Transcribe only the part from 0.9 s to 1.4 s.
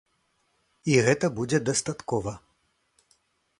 І гэта